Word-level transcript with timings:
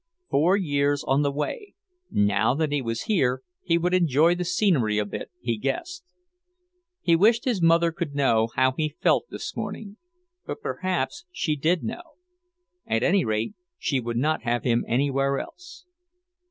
Four 0.31 0.57
years 0.57 1.03
on 1.05 1.21
the 1.21 1.29
way; 1.31 1.75
now 2.09 2.55
that 2.55 2.71
he 2.71 2.81
was 2.81 3.03
here, 3.03 3.43
he 3.61 3.77
would 3.77 3.93
enjoy 3.93 4.33
the 4.33 4.43
scenery 4.43 4.97
a 4.97 5.05
bit, 5.05 5.29
he 5.39 5.59
guessed. 5.59 6.03
He 7.01 7.15
wished 7.15 7.45
his 7.45 7.61
mother 7.61 7.91
could 7.91 8.15
know 8.15 8.49
how 8.55 8.71
he 8.71 8.95
felt 8.99 9.25
this 9.29 9.55
morning. 9.55 9.97
But 10.43 10.59
perhaps 10.59 11.25
she 11.31 11.55
did 11.55 11.83
know. 11.83 12.01
At 12.87 13.03
any 13.03 13.23
rate, 13.23 13.53
she 13.77 13.99
would 13.99 14.17
not 14.17 14.41
have 14.41 14.63
him 14.63 14.83
anywhere 14.87 15.37
else. 15.37 15.85